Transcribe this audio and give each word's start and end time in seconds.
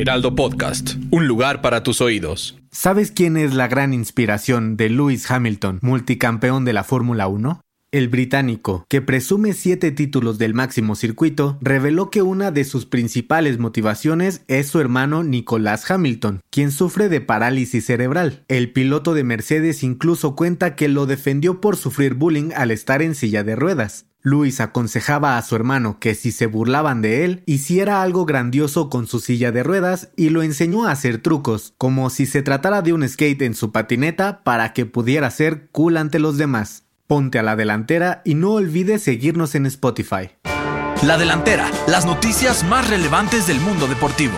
Heraldo 0.00 0.36
Podcast, 0.36 0.94
un 1.10 1.26
lugar 1.26 1.60
para 1.60 1.82
tus 1.82 2.00
oídos. 2.00 2.56
¿Sabes 2.70 3.10
quién 3.10 3.36
es 3.36 3.52
la 3.52 3.66
gran 3.66 3.92
inspiración 3.92 4.76
de 4.76 4.90
Lewis 4.90 5.28
Hamilton, 5.28 5.80
multicampeón 5.82 6.64
de 6.64 6.72
la 6.72 6.84
Fórmula 6.84 7.26
1? 7.26 7.60
El 7.90 8.08
británico, 8.08 8.86
que 8.88 9.02
presume 9.02 9.54
siete 9.54 9.90
títulos 9.90 10.38
del 10.38 10.54
máximo 10.54 10.94
circuito, 10.94 11.58
reveló 11.60 12.10
que 12.10 12.22
una 12.22 12.52
de 12.52 12.62
sus 12.62 12.86
principales 12.86 13.58
motivaciones 13.58 14.42
es 14.46 14.68
su 14.68 14.78
hermano 14.78 15.24
Nicolás 15.24 15.90
Hamilton, 15.90 16.42
quien 16.48 16.70
sufre 16.70 17.08
de 17.08 17.20
parálisis 17.20 17.86
cerebral. 17.86 18.44
El 18.46 18.72
piloto 18.72 19.14
de 19.14 19.24
Mercedes 19.24 19.82
incluso 19.82 20.36
cuenta 20.36 20.76
que 20.76 20.86
lo 20.86 21.06
defendió 21.06 21.60
por 21.60 21.76
sufrir 21.76 22.14
bullying 22.14 22.52
al 22.54 22.70
estar 22.70 23.02
en 23.02 23.16
silla 23.16 23.42
de 23.42 23.56
ruedas. 23.56 24.06
Luis 24.22 24.60
aconsejaba 24.60 25.38
a 25.38 25.42
su 25.42 25.54
hermano 25.54 25.98
que 26.00 26.14
si 26.14 26.32
se 26.32 26.46
burlaban 26.46 27.02
de 27.02 27.24
él, 27.24 27.42
hiciera 27.46 28.02
algo 28.02 28.26
grandioso 28.26 28.90
con 28.90 29.06
su 29.06 29.20
silla 29.20 29.52
de 29.52 29.62
ruedas 29.62 30.10
y 30.16 30.30
lo 30.30 30.42
enseñó 30.42 30.86
a 30.86 30.90
hacer 30.90 31.18
trucos, 31.18 31.74
como 31.78 32.10
si 32.10 32.26
se 32.26 32.42
tratara 32.42 32.82
de 32.82 32.92
un 32.92 33.08
skate 33.08 33.42
en 33.42 33.54
su 33.54 33.70
patineta 33.70 34.42
para 34.42 34.72
que 34.72 34.86
pudiera 34.86 35.30
ser 35.30 35.68
cool 35.70 35.96
ante 35.96 36.18
los 36.18 36.36
demás. 36.36 36.84
Ponte 37.06 37.38
a 37.38 37.42
la 37.42 37.56
delantera 37.56 38.20
y 38.24 38.34
no 38.34 38.52
olvides 38.52 39.02
seguirnos 39.02 39.54
en 39.54 39.66
Spotify. 39.66 40.30
La 41.02 41.16
delantera, 41.16 41.70
las 41.86 42.04
noticias 42.04 42.64
más 42.64 42.90
relevantes 42.90 43.46
del 43.46 43.60
mundo 43.60 43.86
deportivo. 43.86 44.34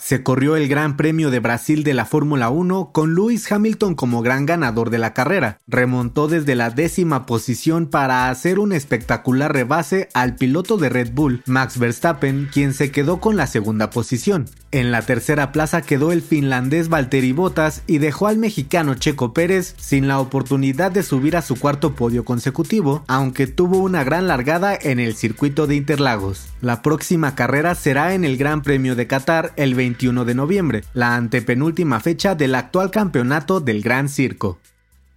Se 0.00 0.22
corrió 0.22 0.56
el 0.56 0.66
Gran 0.66 0.96
Premio 0.96 1.30
de 1.30 1.40
Brasil 1.40 1.84
de 1.84 1.94
la 1.94 2.06
Fórmula 2.06 2.48
1 2.48 2.90
con 2.92 3.14
Lewis 3.14 3.50
Hamilton 3.52 3.94
como 3.94 4.22
gran 4.22 4.46
ganador 4.46 4.90
de 4.90 4.98
la 4.98 5.12
carrera. 5.12 5.58
Remontó 5.66 6.26
desde 6.26 6.54
la 6.54 6.70
décima 6.70 7.26
posición 7.26 7.86
para 7.86 8.30
hacer 8.30 8.58
un 8.58 8.72
espectacular 8.72 9.52
rebase 9.52 10.08
al 10.14 10.36
piloto 10.36 10.78
de 10.78 10.88
Red 10.88 11.12
Bull, 11.12 11.42
Max 11.46 11.78
Verstappen, 11.78 12.48
quien 12.52 12.72
se 12.72 12.90
quedó 12.90 13.20
con 13.20 13.36
la 13.36 13.46
segunda 13.46 13.90
posición. 13.90 14.46
En 14.72 14.92
la 14.92 15.02
tercera 15.02 15.50
plaza 15.50 15.82
quedó 15.82 16.12
el 16.12 16.22
finlandés 16.22 16.88
Valtteri 16.88 17.32
Bottas 17.32 17.82
y 17.88 17.98
dejó 17.98 18.28
al 18.28 18.38
mexicano 18.38 18.94
Checo 18.94 19.34
Pérez 19.34 19.74
sin 19.78 20.06
la 20.06 20.20
oportunidad 20.20 20.92
de 20.92 21.02
subir 21.02 21.36
a 21.36 21.42
su 21.42 21.58
cuarto 21.58 21.94
podio 21.94 22.24
consecutivo, 22.24 23.02
aunque 23.08 23.48
tuvo 23.48 23.78
una 23.78 24.04
gran 24.04 24.28
largada 24.28 24.78
en 24.80 25.00
el 25.00 25.16
circuito 25.16 25.66
de 25.66 25.74
Interlagos. 25.74 26.46
La 26.60 26.82
próxima 26.82 27.34
carrera 27.34 27.74
será 27.74 28.14
en 28.14 28.24
el 28.24 28.36
Gran 28.36 28.62
Premio 28.62 28.94
de 28.94 29.08
Qatar 29.08 29.52
el 29.56 29.74
20 29.74 29.89
de 29.98 30.34
noviembre, 30.34 30.84
la 30.94 31.16
antepenúltima 31.16 32.00
fecha 32.00 32.34
del 32.34 32.54
actual 32.54 32.90
campeonato 32.90 33.60
del 33.60 33.82
Gran 33.82 34.08
Circo. 34.08 34.58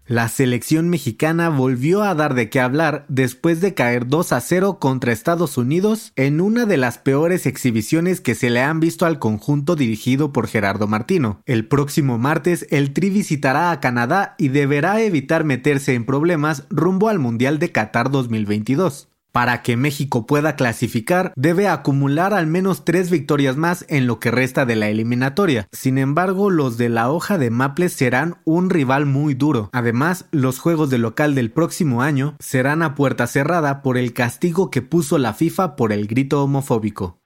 La 0.05 0.27
selección 0.27 0.89
mexicana 0.89 1.47
volvió 1.49 2.03
a 2.03 2.13
dar 2.15 2.33
de 2.33 2.49
qué 2.49 2.59
hablar 2.59 3.05
después 3.07 3.61
de 3.61 3.73
caer 3.73 4.07
2 4.07 4.33
a 4.33 4.41
0 4.41 4.77
contra 4.79 5.13
Estados 5.13 5.57
Unidos 5.57 6.11
en 6.17 6.41
una 6.41 6.65
de 6.65 6.75
las 6.75 6.97
peores 6.97 7.45
exhibiciones 7.45 8.19
que 8.19 8.35
se 8.35 8.49
le 8.49 8.61
han 8.61 8.81
visto 8.81 9.05
al 9.05 9.19
conjunto 9.19 9.75
dirigido 9.77 10.33
por 10.33 10.47
Gerardo 10.47 10.87
Martino. 10.87 11.41
El 11.45 11.67
próximo 11.67 12.17
martes 12.17 12.67
el 12.69 12.93
Tri 12.93 13.09
visitará 13.09 13.71
a 13.71 13.79
Canadá 13.79 14.35
y 14.37 14.49
deberá 14.49 15.01
evitar 15.01 15.45
meterse 15.45 15.93
en 15.93 16.05
problemas 16.05 16.65
rumbo 16.69 17.07
al 17.07 17.19
Mundial 17.19 17.59
de 17.59 17.71
Qatar 17.71 18.11
2022. 18.11 19.07
Para 19.33 19.63
que 19.63 19.77
México 19.77 20.27
pueda 20.27 20.55
clasificar, 20.55 21.33
debe 21.35 21.67
acumular 21.67 22.35
al 22.35 22.45
menos 22.45 22.85
tres 22.85 23.09
victorias 23.09 23.57
más 23.57 23.83
en 23.89 24.05
lo 24.05 24.19
que 24.19 24.29
resta 24.29 24.67
de 24.67 24.75
la 24.75 24.89
eliminatoria. 24.89 25.67
Sin 25.71 25.97
embargo, 25.97 26.51
los 26.51 26.77
de 26.77 26.89
la 26.89 27.09
hoja 27.09 27.39
de 27.39 27.49
Maples 27.49 27.93
serán 27.93 28.35
un 28.45 28.69
rival 28.69 29.07
muy 29.07 29.33
duro. 29.33 29.71
Además, 29.73 30.27
los 30.29 30.59
juegos 30.59 30.91
de 30.91 30.99
local 30.99 31.33
del 31.33 31.49
próximo 31.49 32.03
año 32.03 32.35
serán 32.39 32.83
a 32.83 32.93
puerta 32.93 33.25
cerrada 33.25 33.81
por 33.81 33.97
el 33.97 34.13
castigo 34.13 34.69
que 34.69 34.83
puso 34.83 35.17
la 35.17 35.33
FIFA 35.33 35.75
por 35.75 35.91
el 35.93 36.05
grito 36.05 36.43
homofóbico. 36.43 37.22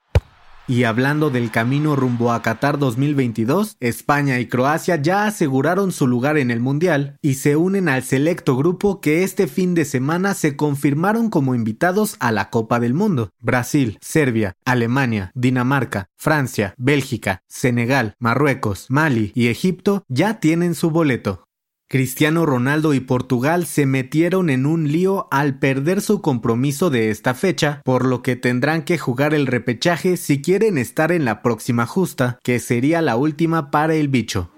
Y 0.70 0.84
hablando 0.84 1.30
del 1.30 1.50
camino 1.50 1.96
rumbo 1.96 2.30
a 2.30 2.42
Qatar 2.42 2.78
2022, 2.78 3.78
España 3.80 4.38
y 4.38 4.48
Croacia 4.48 4.96
ya 4.96 5.24
aseguraron 5.24 5.92
su 5.92 6.06
lugar 6.06 6.36
en 6.36 6.50
el 6.50 6.60
Mundial 6.60 7.16
y 7.22 7.34
se 7.34 7.56
unen 7.56 7.88
al 7.88 8.02
selecto 8.02 8.54
grupo 8.54 9.00
que 9.00 9.24
este 9.24 9.46
fin 9.46 9.74
de 9.74 9.86
semana 9.86 10.34
se 10.34 10.56
confirmaron 10.56 11.30
como 11.30 11.54
invitados 11.54 12.16
a 12.20 12.32
la 12.32 12.50
Copa 12.50 12.80
del 12.80 12.92
Mundo. 12.92 13.30
Brasil, 13.40 13.96
Serbia, 14.02 14.56
Alemania, 14.66 15.32
Dinamarca, 15.34 16.10
Francia, 16.18 16.74
Bélgica, 16.76 17.40
Senegal, 17.48 18.14
Marruecos, 18.18 18.88
Mali 18.90 19.32
y 19.34 19.48
Egipto 19.48 20.04
ya 20.08 20.38
tienen 20.38 20.74
su 20.74 20.90
boleto. 20.90 21.47
Cristiano 21.90 22.44
Ronaldo 22.44 22.92
y 22.92 23.00
Portugal 23.00 23.64
se 23.64 23.86
metieron 23.86 24.50
en 24.50 24.66
un 24.66 24.92
lío 24.92 25.26
al 25.30 25.58
perder 25.58 26.02
su 26.02 26.20
compromiso 26.20 26.90
de 26.90 27.08
esta 27.08 27.32
fecha, 27.32 27.80
por 27.82 28.04
lo 28.04 28.20
que 28.20 28.36
tendrán 28.36 28.82
que 28.82 28.98
jugar 28.98 29.32
el 29.32 29.46
repechaje 29.46 30.18
si 30.18 30.42
quieren 30.42 30.76
estar 30.76 31.12
en 31.12 31.24
la 31.24 31.40
próxima 31.40 31.86
justa, 31.86 32.38
que 32.42 32.58
sería 32.58 33.00
la 33.00 33.16
última 33.16 33.70
para 33.70 33.94
el 33.94 34.08
bicho. 34.08 34.50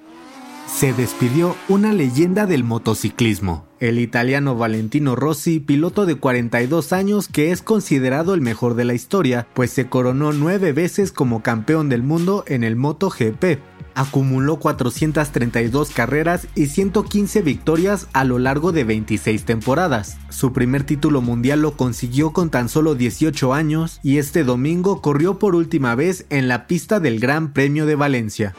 Se 0.66 0.92
despidió 0.92 1.54
una 1.68 1.92
leyenda 1.92 2.46
del 2.46 2.64
motociclismo, 2.64 3.64
el 3.78 4.00
italiano 4.00 4.56
Valentino 4.56 5.14
Rossi, 5.14 5.60
piloto 5.60 6.06
de 6.06 6.16
42 6.16 6.92
años 6.92 7.28
que 7.28 7.52
es 7.52 7.62
considerado 7.62 8.34
el 8.34 8.40
mejor 8.40 8.74
de 8.74 8.84
la 8.84 8.94
historia, 8.94 9.46
pues 9.54 9.70
se 9.70 9.88
coronó 9.88 10.32
nueve 10.32 10.72
veces 10.72 11.12
como 11.12 11.44
campeón 11.44 11.88
del 11.90 12.02
mundo 12.02 12.42
en 12.48 12.64
el 12.64 12.74
MotoGP 12.74 13.60
acumuló 14.00 14.56
432 14.56 15.90
carreras 15.90 16.48
y 16.54 16.66
115 16.66 17.42
victorias 17.42 18.08
a 18.14 18.24
lo 18.24 18.38
largo 18.38 18.72
de 18.72 18.84
26 18.84 19.44
temporadas. 19.44 20.16
Su 20.30 20.52
primer 20.54 20.84
título 20.84 21.20
mundial 21.20 21.60
lo 21.60 21.76
consiguió 21.76 22.32
con 22.32 22.50
tan 22.50 22.68
solo 22.70 22.94
18 22.94 23.52
años 23.52 24.00
y 24.02 24.16
este 24.16 24.42
domingo 24.42 25.02
corrió 25.02 25.38
por 25.38 25.54
última 25.54 25.94
vez 25.94 26.24
en 26.30 26.48
la 26.48 26.66
pista 26.66 26.98
del 26.98 27.20
Gran 27.20 27.52
Premio 27.52 27.84
de 27.84 27.94
Valencia. 27.94 28.54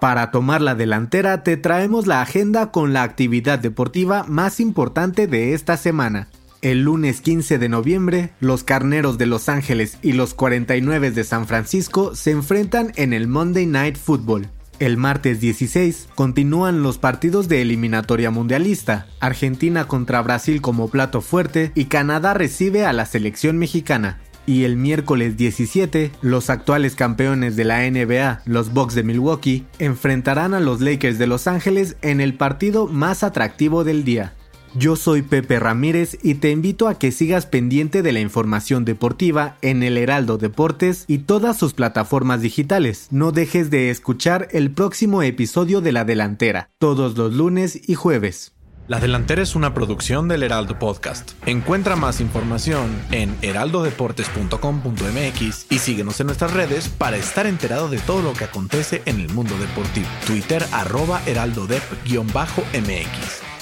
Para 0.00 0.30
tomar 0.30 0.60
la 0.60 0.74
delantera 0.74 1.42
te 1.42 1.56
traemos 1.56 2.06
la 2.06 2.22
agenda 2.22 2.70
con 2.70 2.92
la 2.92 3.02
actividad 3.02 3.58
deportiva 3.58 4.24
más 4.28 4.60
importante 4.60 5.26
de 5.26 5.54
esta 5.54 5.76
semana. 5.76 6.28
El 6.64 6.80
lunes 6.80 7.20
15 7.20 7.58
de 7.58 7.68
noviembre, 7.68 8.30
los 8.40 8.64
Carneros 8.64 9.18
de 9.18 9.26
Los 9.26 9.50
Ángeles 9.50 9.98
y 10.00 10.12
los 10.12 10.32
49 10.32 11.10
de 11.10 11.22
San 11.22 11.46
Francisco 11.46 12.16
se 12.16 12.30
enfrentan 12.30 12.90
en 12.96 13.12
el 13.12 13.28
Monday 13.28 13.66
Night 13.66 13.98
Football. 13.98 14.48
El 14.78 14.96
martes 14.96 15.40
16 15.40 16.08
continúan 16.14 16.82
los 16.82 16.96
partidos 16.96 17.48
de 17.48 17.60
eliminatoria 17.60 18.30
mundialista, 18.30 19.08
Argentina 19.20 19.86
contra 19.86 20.22
Brasil 20.22 20.62
como 20.62 20.88
plato 20.88 21.20
fuerte 21.20 21.70
y 21.74 21.84
Canadá 21.84 22.32
recibe 22.32 22.86
a 22.86 22.94
la 22.94 23.04
selección 23.04 23.58
mexicana. 23.58 24.20
Y 24.46 24.64
el 24.64 24.76
miércoles 24.76 25.36
17, 25.36 26.12
los 26.22 26.48
actuales 26.48 26.94
campeones 26.94 27.56
de 27.56 27.64
la 27.64 27.80
NBA, 27.90 28.40
los 28.46 28.72
Bucks 28.72 28.94
de 28.94 29.02
Milwaukee, 29.02 29.66
enfrentarán 29.78 30.54
a 30.54 30.60
los 30.60 30.80
Lakers 30.80 31.18
de 31.18 31.26
Los 31.26 31.46
Ángeles 31.46 31.98
en 32.00 32.22
el 32.22 32.32
partido 32.38 32.86
más 32.86 33.22
atractivo 33.22 33.84
del 33.84 34.02
día. 34.02 34.32
Yo 34.76 34.96
soy 34.96 35.22
Pepe 35.22 35.60
Ramírez 35.60 36.18
y 36.20 36.34
te 36.34 36.50
invito 36.50 36.88
a 36.88 36.98
que 36.98 37.12
sigas 37.12 37.46
pendiente 37.46 38.02
de 38.02 38.10
la 38.10 38.18
información 38.18 38.84
deportiva 38.84 39.56
en 39.62 39.84
el 39.84 39.96
Heraldo 39.96 40.36
Deportes 40.36 41.04
y 41.06 41.18
todas 41.18 41.56
sus 41.56 41.74
plataformas 41.74 42.40
digitales. 42.40 43.06
No 43.12 43.30
dejes 43.30 43.70
de 43.70 43.90
escuchar 43.90 44.48
el 44.50 44.72
próximo 44.72 45.22
episodio 45.22 45.80
de 45.80 45.92
La 45.92 46.04
Delantera, 46.04 46.70
todos 46.78 47.16
los 47.16 47.32
lunes 47.32 47.88
y 47.88 47.94
jueves. 47.94 48.50
La 48.88 48.98
Delantera 48.98 49.42
es 49.42 49.54
una 49.54 49.74
producción 49.74 50.26
del 50.26 50.42
Heraldo 50.42 50.76
Podcast. 50.78 51.30
Encuentra 51.46 51.94
más 51.94 52.20
información 52.20 52.90
en 53.12 53.36
heraldodeportes.com.mx 53.42 55.66
y 55.70 55.78
síguenos 55.78 56.18
en 56.20 56.26
nuestras 56.26 56.52
redes 56.52 56.88
para 56.88 57.16
estar 57.16 57.46
enterado 57.46 57.88
de 57.88 57.98
todo 57.98 58.22
lo 58.22 58.32
que 58.34 58.42
acontece 58.44 59.02
en 59.06 59.20
el 59.20 59.32
mundo 59.32 59.56
deportivo. 59.56 60.08
Twitter 60.26 60.66
arroba 60.72 61.22
heraldodep-mx. 61.26 63.06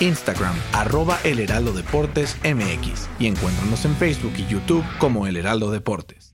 Instagram, 0.02 0.54
arroba 0.72 1.19
El 1.22 1.38
Heraldo 1.38 1.72
Deportes 1.72 2.37
MX 2.43 3.08
y 3.20 3.28
encuéntranos 3.28 3.84
en 3.84 3.94
Facebook 3.94 4.32
y 4.37 4.46
YouTube 4.46 4.84
como 4.99 5.28
El 5.28 5.37
Heraldo 5.37 5.70
Deportes. 5.70 6.31